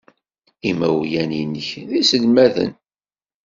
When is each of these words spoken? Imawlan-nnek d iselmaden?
Imawlan-nnek 0.69 1.69
d 1.87 1.89
iselmaden? 2.01 2.71